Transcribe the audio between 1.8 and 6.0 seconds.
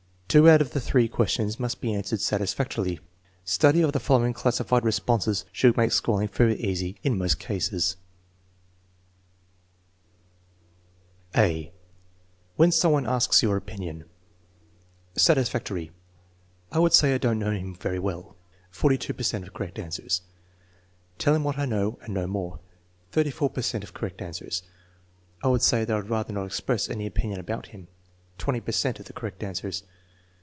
be answered satisfactorily. Study of the following classified responses should make